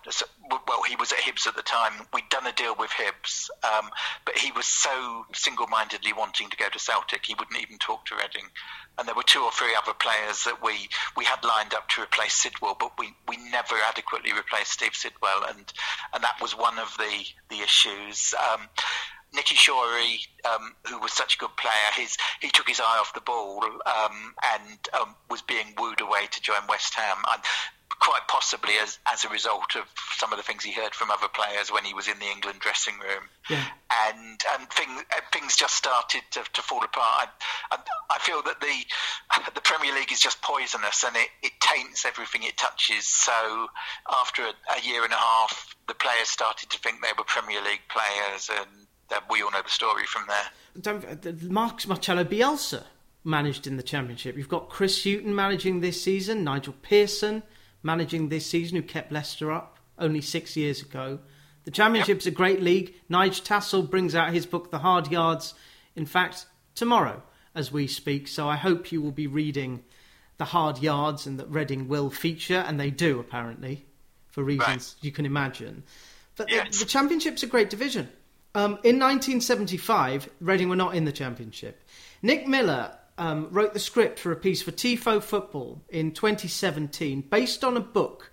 [0.68, 1.94] well, he was at Hibs at the time.
[2.14, 3.90] We'd done a deal with Hibs, um,
[4.26, 8.16] but he was so single-mindedly wanting to go to Celtic, he wouldn't even talk to
[8.16, 8.50] Reading.
[8.98, 12.02] And there were two or three other players that we, we had lined up to
[12.02, 15.74] replace Sidwell, but we, we never adequately replaced Steve Sidwell, and
[16.14, 18.34] and that was one of the the issues.
[18.52, 18.62] Um,
[19.34, 23.14] Nicky Shorey, um, who was such a good player, his he took his eye off
[23.14, 27.18] the ball um, and um, was being wooed away to join West Ham.
[27.34, 27.42] And
[28.00, 29.84] quite possibly as as a result of
[30.18, 32.60] some of the things he heard from other players when he was in the England
[32.60, 33.66] dressing room, yeah.
[34.08, 37.30] and and things uh, things just started to, to fall apart.
[37.72, 37.78] I,
[38.12, 42.44] I, feel that the the Premier League is just poisonous and it, it taints everything
[42.44, 43.08] it touches.
[43.08, 43.68] So
[44.22, 47.62] after a, a year and a half, the players started to think they were Premier
[47.62, 50.46] League players, and we all know the story from there.
[50.80, 52.84] Don't, uh, Mark Marcelo Bielsa
[53.24, 54.38] managed in the Championship.
[54.38, 57.42] You've got Chris Hughton managing this season, Nigel Pearson
[57.86, 61.20] managing this season who kept Leicester up only six years ago.
[61.64, 62.34] The Championship's yep.
[62.34, 62.96] a great league.
[63.10, 65.54] Nige Tassell brings out his book, The Hard Yards,
[65.96, 68.28] in fact, tomorrow as we speak.
[68.28, 69.84] So I hope you will be reading
[70.38, 73.86] The Hard Yards and that Reading will feature, and they do apparently,
[74.28, 75.06] for reasons right.
[75.06, 75.84] you can imagine.
[76.36, 78.10] But the, the, Championship's a great division.
[78.54, 81.82] Um, in 1975, Reading were not in the Championship.
[82.22, 87.64] Nick Miller um, wrote the script for a piece for Tifo Football in 2017 based
[87.64, 88.32] on a book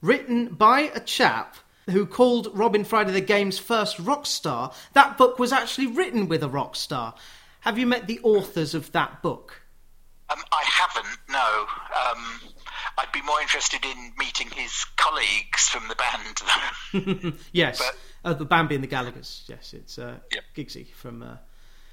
[0.00, 1.56] written by a chap
[1.90, 4.72] who called Robin Friday the game's first rock star.
[4.92, 7.14] That book was actually written with a rock star.
[7.60, 9.62] Have you met the authors of that book?
[10.30, 11.66] Um, I haven't, no.
[12.10, 12.52] Um,
[12.98, 17.38] I'd be more interested in meeting his colleagues from the band.
[17.52, 18.30] yes, but...
[18.30, 19.44] uh, the band being the Gallagher's.
[19.46, 20.44] Yes, it's uh, yep.
[20.56, 21.36] Guigsy from uh,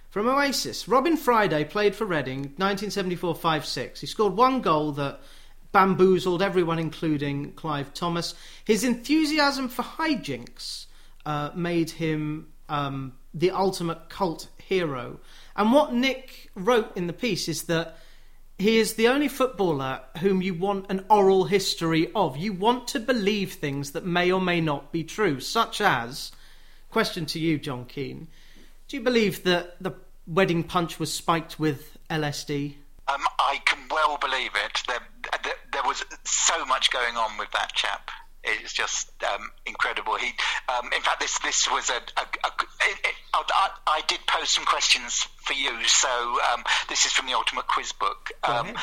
[0.09, 3.99] from Oasis, Robin Friday played for Reading 1974-5-6.
[3.99, 5.19] He scored one goal that
[5.71, 8.33] bamboozled everyone, including Clive Thomas.
[8.65, 10.87] His enthusiasm for hijinks
[11.27, 15.19] uh, made him um, the ultimate cult hero.
[15.55, 17.97] And what Nick wrote in the piece is that
[18.57, 22.35] he is the only footballer whom you want an oral history of.
[22.35, 26.31] You want to believe things that may or may not be true, such as
[26.89, 28.27] question to you, Jon Keen
[28.89, 29.93] do you believe that the
[30.27, 32.73] wedding punch was spiked with LSD?
[33.07, 34.81] Um, I can well believe it.
[34.87, 34.99] There,
[35.43, 38.09] there, there, was so much going on with that chap.
[38.43, 40.15] It's just um, incredible.
[40.15, 40.31] He,
[40.69, 42.01] um, in fact, this this was a.
[42.19, 42.51] a, a
[42.89, 46.09] it, it, I, I, did pose some questions for you, so
[46.53, 48.31] um, this is from the Ultimate Quiz book.
[48.43, 48.73] Um,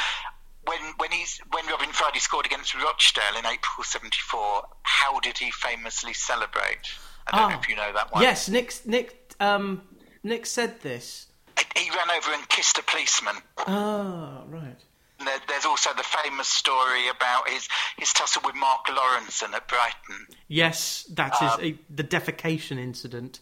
[0.66, 5.50] when when he's when Robin Friday scored against Rochdale in April '74, how did he
[5.50, 6.90] famously celebrate?
[7.26, 8.22] I don't oh, know if you know that one.
[8.22, 9.82] Yes, Nick Nick um,
[10.26, 11.28] Nick said this.
[11.76, 13.36] He ran over and kissed a policeman.
[13.58, 14.76] Ah, right.
[15.24, 20.26] There, there's also the famous story about his, his tussle with Mark Lawrenson at Brighton.
[20.48, 23.40] Yes, that um, is a, the defecation incident.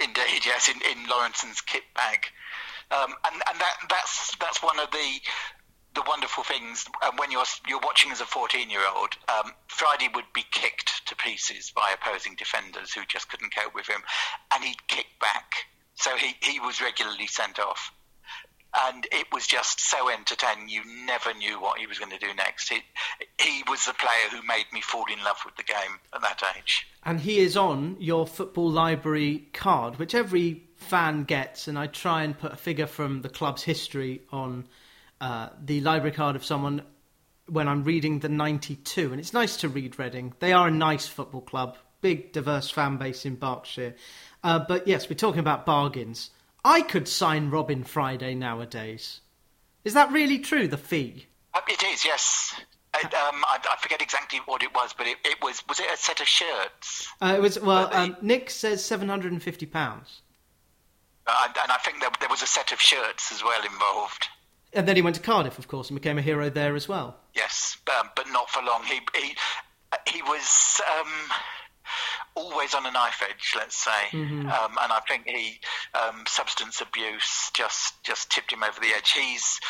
[0.00, 2.26] Indeed, yes, in, in Lawrenson's kit bag.
[2.92, 5.18] Um, and and that, that's that's one of the
[5.96, 9.16] the wonderful things um, when you're you're watching as a 14 year old.
[9.28, 13.88] Um, Friday would be kicked to pieces by opposing defenders who just couldn't cope with
[13.88, 14.02] him,
[14.54, 15.66] and he'd kick back
[15.96, 17.92] so he, he was regularly sent off.
[18.88, 20.68] And it was just so entertaining.
[20.68, 22.68] You never knew what he was going to do next.
[22.68, 22.80] He,
[23.40, 26.42] he was the player who made me fall in love with the game at that
[26.56, 26.86] age.
[27.02, 31.68] And he is on your football library card, which every fan gets.
[31.68, 34.66] And I try and put a figure from the club's history on
[35.22, 36.82] uh, the library card of someone
[37.48, 40.34] when I'm reading the 92, and it's nice to read Reading.
[40.40, 43.94] They are a nice football club, big, diverse fan base in Berkshire.
[44.42, 46.30] Uh, but yes, we're talking about bargains.
[46.64, 49.20] I could sign Robin Friday nowadays.
[49.84, 51.26] Is that really true, the fee?
[51.54, 52.60] Uh, it is, yes.
[52.92, 55.86] I, um, I, I, forget exactly what it was, but it, it, was was it
[55.92, 57.08] a set of shirts?
[57.20, 57.90] Uh, it was well.
[57.92, 60.22] Um, Nick says seven hundred and fifty pounds.
[61.26, 64.28] Uh, and I think there, there was a set of shirts as well involved.
[64.72, 67.16] And then he went to Cardiff, of course, and became a hero there as well.
[67.34, 68.82] Yes, um, but not for long.
[68.84, 69.36] He he
[70.06, 71.12] he was um,
[72.36, 74.46] always on a knife edge, let's say, mm-hmm.
[74.46, 75.58] um, and I think he
[75.94, 79.12] um, substance abuse just just tipped him over the edge.
[79.12, 79.60] He's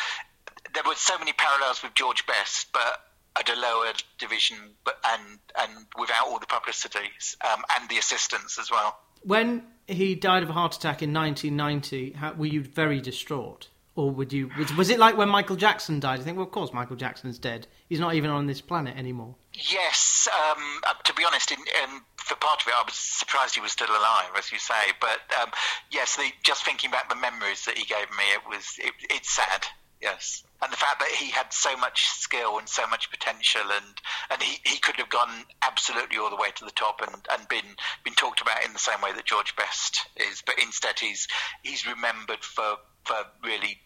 [0.73, 3.01] there were so many parallels with George Best, but
[3.39, 7.09] at a lower division, but and and without all the publicity
[7.43, 8.97] um, and the assistance as well.
[9.23, 13.69] When he died of a heart attack in 1990, how, were you very distraught?
[13.97, 14.51] Or would you?
[14.59, 16.19] Was, was, it like when Michael Jackson died?
[16.19, 17.65] I think, well, of course, Michael Jackson's dead.
[17.89, 19.33] He's not even on this planet anymore.
[19.55, 23.55] Yes, um, uh, to be honest, in, in, for part of it, I was surprised
[23.55, 24.93] he was still alive, as you say.
[25.01, 25.49] But um,
[25.89, 29.35] yes, the, just thinking back the memories that he gave me, it was it, it's
[29.35, 29.65] sad.
[29.99, 33.95] Yes, and the fact that he had so much skill and so much potential, and
[34.29, 37.49] and he, he could have gone absolutely all the way to the top and, and
[37.49, 41.27] been been talked about in the same way that George Best is, but instead he's
[41.63, 43.79] he's remembered for for really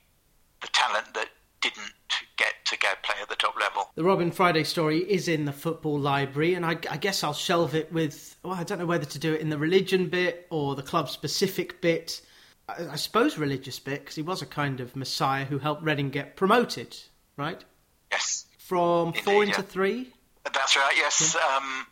[0.61, 1.29] the talent that
[1.61, 1.93] didn't
[2.37, 3.91] get to go play at the top level.
[3.95, 7.75] The Robin Friday story is in the football library, and I, I, guess I'll shelve
[7.75, 8.35] it with.
[8.43, 11.09] Well, I don't know whether to do it in the religion bit or the club
[11.09, 12.21] specific bit.
[12.67, 16.09] I, I suppose religious bit because he was a kind of messiah who helped Reading
[16.09, 16.97] get promoted,
[17.37, 17.63] right?
[18.11, 18.45] Yes.
[18.57, 19.67] From Indeed, four into yeah.
[19.67, 20.13] three.
[20.51, 20.93] That's right.
[20.95, 21.35] Yes.
[21.35, 21.57] Yeah.
[21.57, 21.85] Um,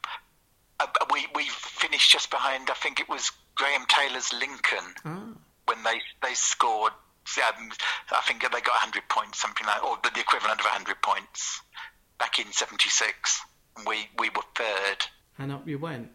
[0.79, 2.69] uh, we we finished just behind.
[2.69, 5.35] I think it was Graham Taylor's Lincoln oh.
[5.65, 6.93] when they they scored
[7.37, 7.69] um,
[8.11, 11.61] I think they got 100 points, something like, or the equivalent of 100 points
[12.17, 13.41] back in '76.
[13.87, 15.05] We we were third.
[15.37, 16.09] And up you went.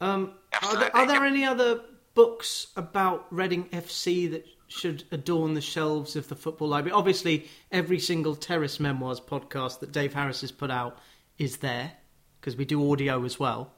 [0.00, 1.80] Um, are, there, are there any other
[2.14, 6.92] books about Reading FC that should adorn the shelves of the football library?
[6.92, 10.98] Obviously, every single Terrace Memoirs podcast that Dave Harris has put out
[11.38, 11.92] is there
[12.40, 13.72] because we do audio as well.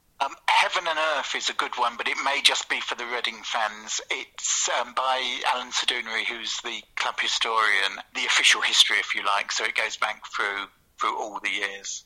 [1.24, 4.00] Earth is a good one, but it may just be for the Reading fans.
[4.10, 9.50] It's um, by Alan Sedunary, who's the club historian, the official history, if you like.
[9.50, 10.66] So it goes back through
[11.00, 12.04] through all the years.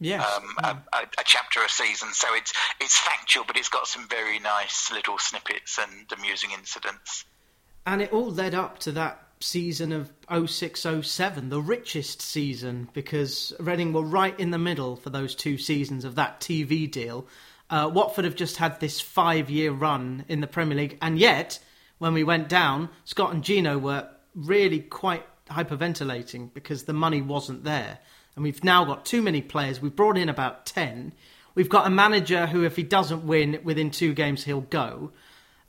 [0.00, 0.26] Yes.
[0.36, 0.68] Um, a,
[0.98, 4.92] a, a, chapter a season, so it's it's factual, but it's got some very nice
[4.92, 7.24] little snippets and amusing incidents.
[7.86, 13.92] And it all led up to that season of 0607, the richest season, because Reading
[13.94, 17.26] were right in the middle for those two seasons of that TV deal.
[17.68, 21.58] Uh, Watford have just had this five year run in the Premier League, and yet,
[21.98, 27.64] when we went down, Scott and Gino were really quite hyperventilating because the money wasn't
[27.64, 27.98] there.
[28.34, 29.80] And we've now got too many players.
[29.80, 31.14] We've brought in about 10.
[31.54, 35.12] We've got a manager who, if he doesn't win within two games, he'll go.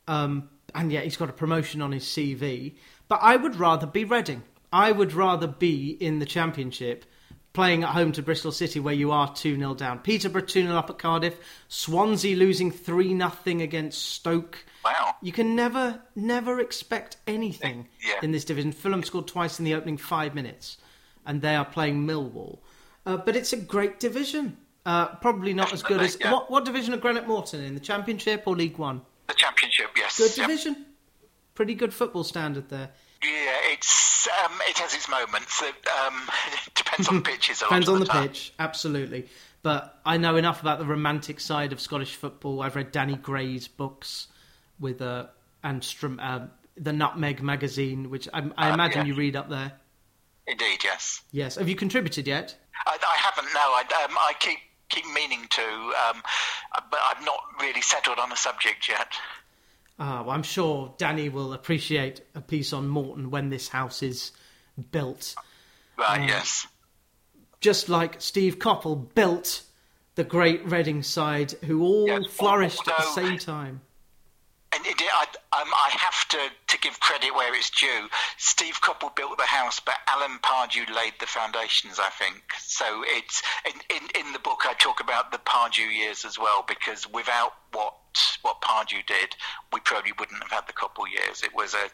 [0.07, 2.75] Um, and yet he's got a promotion on his CV.
[3.07, 4.43] But I would rather be Reading.
[4.71, 7.05] I would rather be in the Championship
[7.57, 9.97] playing at home to Bristol City where you are 2 0 down.
[9.97, 11.39] Peterborough 2 0 up at Cardiff.
[11.67, 13.31] Swansea losing 3 0
[13.63, 14.63] against Stoke.
[14.85, 15.15] Wow.
[15.23, 18.19] You can never, never expect anything yeah.
[18.21, 18.71] in this division.
[18.73, 20.77] Fulham scored twice in the opening five minutes,
[21.25, 22.59] and they are playing Millwall.
[23.07, 24.55] Uh, but it's a great division.
[24.85, 26.15] Uh, probably not as good as.
[26.21, 26.33] Yeah.
[26.33, 27.73] What, what division are Greenock Morton in?
[27.73, 29.01] The Championship or League One?
[29.25, 30.19] The Championship, yes.
[30.19, 30.75] Good division.
[30.77, 30.87] Yep.
[31.55, 32.91] Pretty good football standard there.
[33.23, 35.61] Yeah, it's um, it has its moments.
[35.61, 35.75] It,
[36.05, 36.29] um,
[36.65, 37.59] it depends on the pitches.
[37.59, 39.27] depends on the, pitch, absolutely.
[39.63, 42.61] But I know enough about the romantic side of Scottish football.
[42.61, 44.27] I've read Danny Gray's books
[44.79, 45.27] with uh,
[45.63, 49.13] and Stramash, uh, the Nutmeg magazine, which I, I uh, imagine yeah.
[49.13, 49.73] you read up there.
[50.45, 51.21] Indeed, yes.
[51.31, 51.55] Yes.
[51.55, 52.55] Have you contributed yet?
[52.85, 53.53] I, I haven't.
[53.53, 56.21] No, I, um, I keep keep meaning to, um,
[56.89, 59.11] but I've not really settled on a subject yet.
[59.99, 64.31] Uh, well, I'm sure Danny will appreciate a piece on Morton when this house is
[64.91, 65.33] built.
[65.97, 66.67] Right, uh, yes.
[67.61, 69.63] Just like Steve Coppell built
[70.13, 73.81] the great Reading side, who all flourished although, at the same time.
[74.73, 75.23] And it, I,
[75.61, 78.09] um, I have to, to give credit where it's due.
[78.37, 82.43] Steve Coppell built the house, but Alan Pardew laid the foundations, I think.
[82.59, 86.65] So it's in, in, in the book I talk about the Pardew years as well,
[86.67, 87.93] because without what
[88.47, 89.35] what Pardew did,
[89.73, 91.43] we probably wouldn't have had the Coppell years.
[91.43, 91.89] It was a,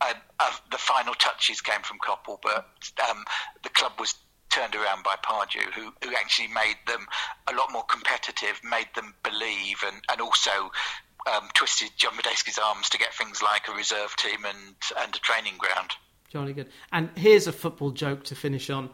[0.00, 2.66] a, a the final touches came from Coppell, but
[3.08, 3.24] um,
[3.62, 4.14] the club was
[4.48, 7.06] turned around by Pardew, who, who actually made them
[7.46, 10.50] a lot more competitive, made them believe, and, and also
[11.32, 15.18] um, twisted John Madejski's arms to get things like a reserve team and, and a
[15.18, 15.90] training ground.
[16.30, 16.68] Jolly good.
[16.90, 18.90] And here's a football joke to finish on.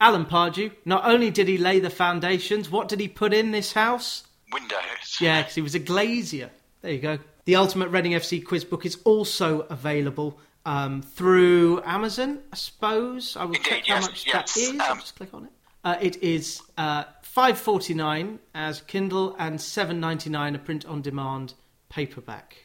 [0.00, 3.72] Alan Pardew, not only did he lay the foundations, what did he put in this
[3.72, 4.27] house?
[4.52, 5.18] Windows.
[5.20, 6.50] Yeah, because he was a glazier.
[6.82, 7.18] There you go.
[7.44, 13.36] The Ultimate Reading FC quiz book is also available um, through Amazon, I suppose.
[13.36, 14.54] I will Indeed, check how much yes.
[14.54, 14.80] that is.
[14.80, 15.52] Um, just click on it.
[15.84, 20.84] Uh, it is uh, five forty nine as Kindle and seven ninety nine a print
[20.84, 21.54] on demand
[21.88, 22.56] paperback.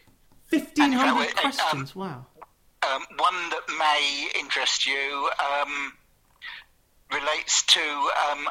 [0.48, 1.96] Fifteen hundred um, questions.
[1.96, 2.26] wow.
[2.84, 5.94] Um, one that may interest you um,
[7.12, 7.80] relates to
[8.30, 8.50] um,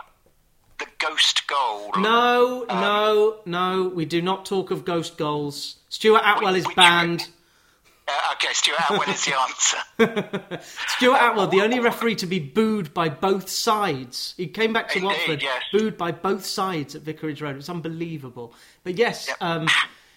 [0.85, 1.91] the ghost goal.
[1.97, 3.89] No, Um, no, no.
[3.89, 5.77] We do not talk of ghost goals.
[5.89, 7.29] Stuart Attwell is banned.
[8.09, 10.61] Uh, okay, Stuart Attwell is the answer.
[10.89, 14.35] Stuart Attwell, the only referee to be booed by both sides.
[14.37, 15.63] He came back to Indeed, Watford, yes.
[15.73, 17.57] booed by both sides at Vicarage Road.
[17.57, 18.55] It's unbelievable.
[18.83, 19.69] But yes, um,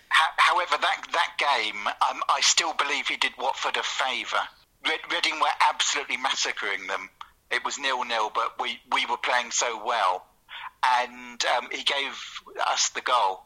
[0.10, 4.42] However, that that game, um, I still believe he did Watford a favour.
[4.88, 7.10] Red, Reading were absolutely massacring them.
[7.52, 10.26] It was nil nil, but we, we were playing so well,
[11.02, 13.44] and um, he gave us the goal,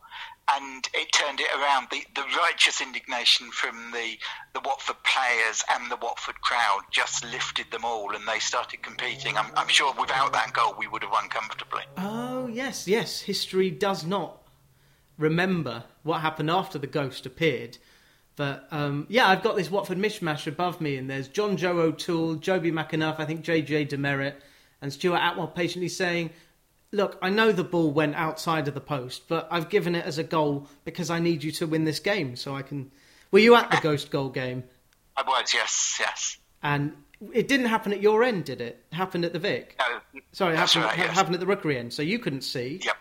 [0.52, 1.88] and it turned it around.
[1.92, 4.18] The the righteous indignation from the
[4.54, 9.38] the Watford players and the Watford crowd just lifted them all, and they started competing.
[9.38, 11.84] I'm, I'm sure without that goal, we would have won comfortably.
[11.98, 13.22] oh yes, yes.
[13.22, 14.42] History does not
[15.18, 17.78] remember what happened after the ghost appeared.
[18.36, 22.38] But um, yeah, I've got this Watford mishmash above me, and there's John Joe O'Toole,
[22.38, 24.36] Jobi McAnuff, I think JJ DeMerit,
[24.82, 26.30] and Stuart Attwell patiently saying,
[26.92, 30.18] Look, I know the ball went outside of the post, but I've given it as
[30.18, 32.92] a goal because I need you to win this game so I can.
[33.32, 34.64] Were you at the ghost goal game?
[35.16, 36.38] I was, yes, yes.
[36.64, 36.94] And
[37.34, 38.84] it didn't happen at your end, did it?
[38.92, 39.76] It happened at the Vic.
[39.78, 41.14] No, Sorry, it happened, right, yes.
[41.16, 42.80] happened at the Rookery end, so you couldn't see.
[42.84, 42.96] Yep.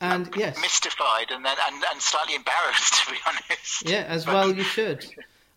[0.00, 3.88] And yes, mystified and then and, and slightly embarrassed to be honest.
[3.88, 5.06] yeah, as But- well you should.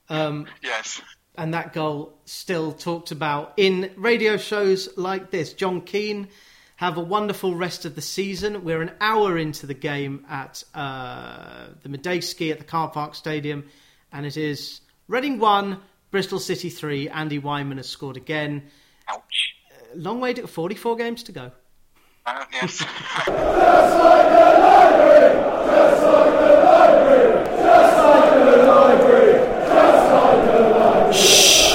[0.09, 1.01] Um, Yes.
[1.35, 5.51] and that goal still talked about in radio shows like this.
[5.53, 6.29] Jon Keen,
[6.77, 8.63] have a wonderful rest of the season.
[8.63, 13.65] We're an hour into the game at uh, the Madejski at the car park stadium,
[14.11, 15.79] and it is Reading one,
[16.11, 17.07] Bristol City three.
[17.07, 18.63] Andy Weimann has scored again.
[19.07, 19.55] Ouch.
[19.95, 21.51] Long way to 44 games to go.
[22.25, 22.83] Uh, yes.
[31.13, 31.66] Shh.